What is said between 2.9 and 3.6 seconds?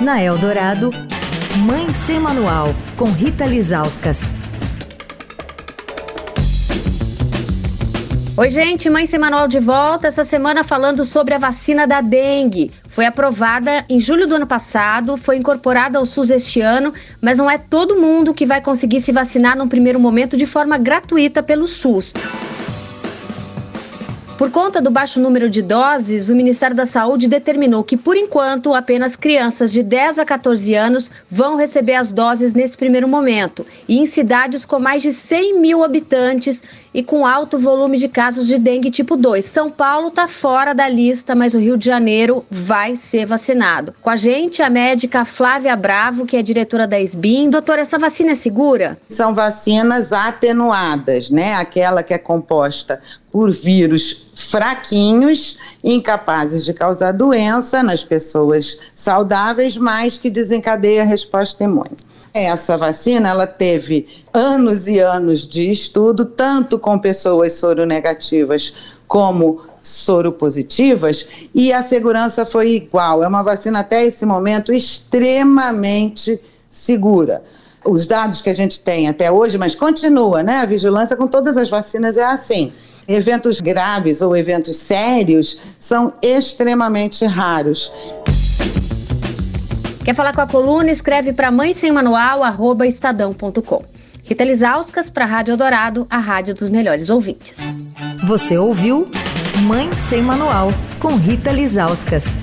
com Rita